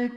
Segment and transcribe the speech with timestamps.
[0.00, 0.08] 在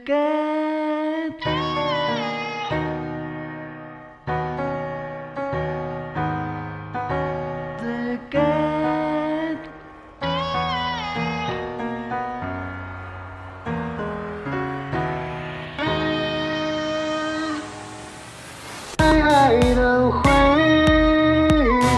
[19.22, 20.22] 爱的回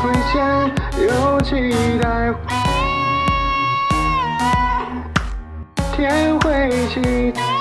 [0.02, 0.34] 归线，
[1.06, 1.48] 又期
[2.02, 2.36] 待会
[5.96, 6.46] 天会
[6.88, 7.55] 晴。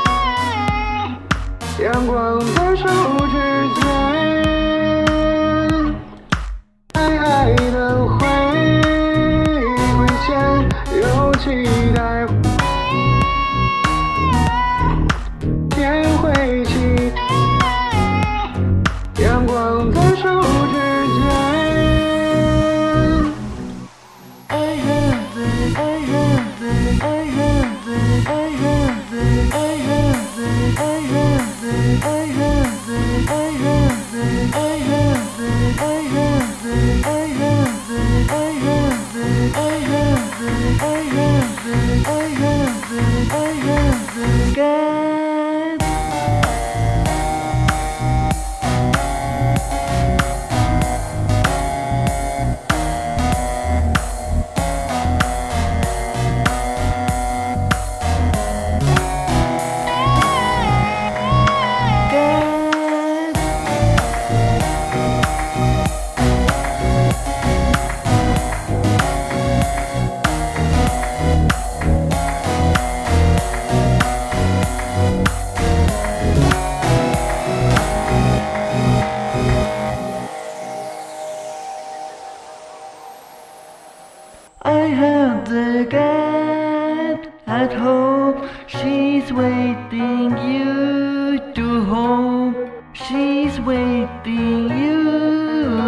[1.85, 3.14] 阳光在手
[84.66, 88.49] I heard the cat at home.
[88.66, 92.72] She's waiting you to home.
[92.94, 95.03] She's waiting you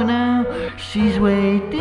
[0.05, 0.45] now.
[0.77, 1.76] She's waiting.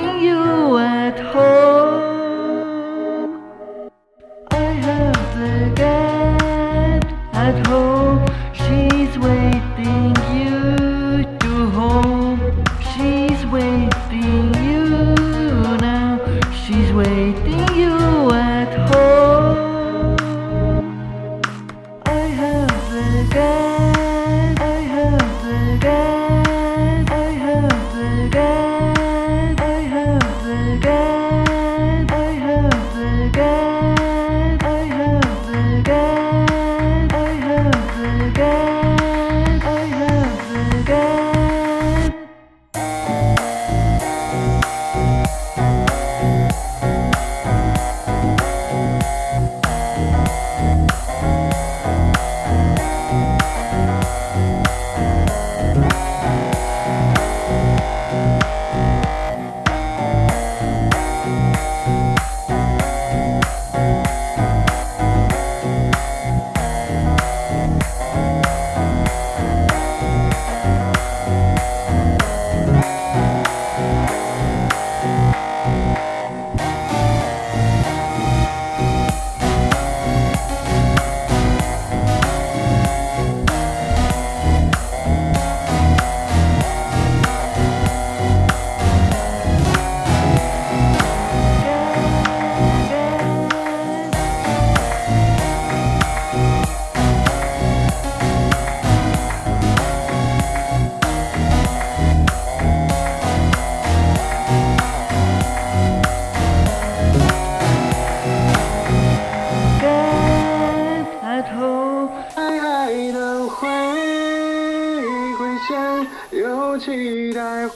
[116.49, 117.69] 都期待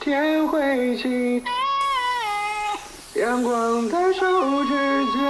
[0.00, 1.42] 天会晴，
[3.14, 4.74] 阳光在手指
[5.12, 5.22] 间。